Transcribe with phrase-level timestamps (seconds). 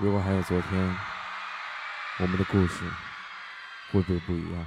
[0.00, 0.96] 如果还有昨天，
[2.20, 2.84] 我们的故事
[3.90, 4.66] 会不会不一样？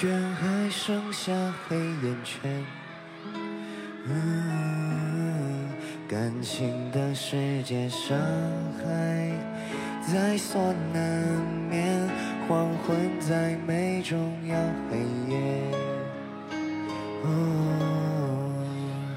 [0.00, 0.08] 疲倦
[0.40, 1.30] 还剩下
[1.68, 2.64] 黑眼圈。
[4.06, 5.68] 嗯，
[6.08, 8.16] 感情的世界伤
[8.78, 9.30] 害
[10.10, 11.02] 在所难
[11.68, 12.08] 免，
[12.48, 14.56] 黄昏再美终要
[14.90, 14.96] 黑
[15.30, 15.36] 夜。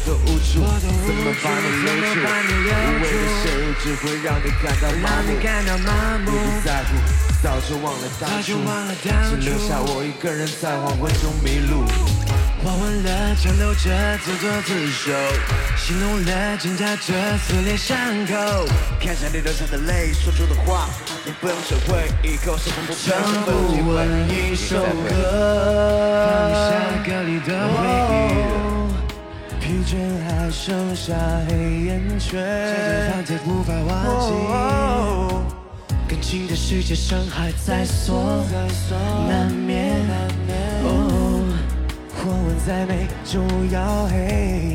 [0.00, 2.16] 我的无助，怎么把你留住？
[2.16, 2.24] 无
[3.02, 5.28] 谓的陷入只会让你感到麻木。
[5.42, 5.88] 感到麻
[6.24, 6.90] 木你不在乎，
[7.42, 8.56] 早就忘了当初，
[9.28, 11.84] 只留下我一个人在黄昏中迷路。
[12.64, 15.12] 画完了，强留着自作自受，
[15.76, 17.12] 心痛了，挣扎着
[17.44, 17.96] 撕裂伤
[18.26, 18.32] 口。
[19.00, 20.88] 看着你流下的泪，说出的话，
[21.26, 25.12] 你不用学会，以后是从不唱不完一首歌，
[26.24, 26.72] 放下
[27.04, 28.59] 歌里的回忆。
[29.80, 29.96] 疲倦
[30.28, 31.14] 还剩下
[31.48, 32.38] 黑眼圈，
[33.24, 33.88] 这段放无法忘
[34.20, 34.30] 记。
[36.06, 38.44] 感情的世界，伤害在所
[39.26, 39.96] 难免。
[40.84, 41.42] 哦，
[42.14, 44.18] 黄昏再美，终要黑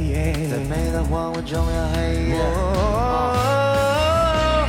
[0.09, 0.33] 夜。
[0.49, 1.99] 再美的黄昏终要黑
[2.29, 3.64] 夜。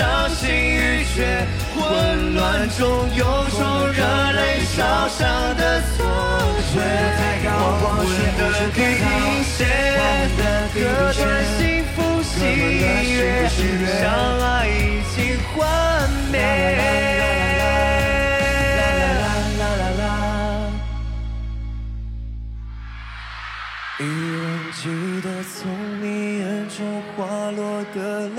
[0.00, 4.00] 伤心欲绝，混乱中有种热
[4.32, 5.28] 泪烧伤
[5.58, 5.94] 的错
[6.72, 6.74] 觉。
[7.44, 8.40] 黄昏的
[8.70, 9.04] 地平
[9.44, 9.58] 线，
[10.72, 10.78] 割
[11.12, 11.20] 断
[11.58, 12.32] 幸福喜
[13.12, 13.20] 悦，
[14.00, 14.02] 相
[14.40, 14.72] 爱已
[15.14, 15.18] 经
[15.52, 15.58] 幻
[16.32, 16.34] 灭。
[23.98, 24.42] 依然
[24.72, 24.80] 记
[25.20, 25.60] 得从
[26.00, 26.04] 你
[26.38, 26.78] 眼中
[27.14, 27.18] 滑
[27.50, 27.60] 落
[27.94, 27.98] 的
[28.30, 28.38] 泪，